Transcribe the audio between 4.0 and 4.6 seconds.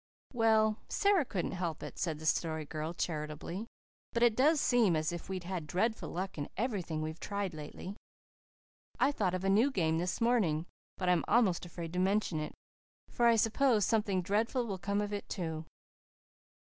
"but it does